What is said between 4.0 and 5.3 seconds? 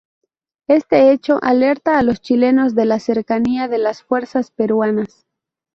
fuerzas peruanas.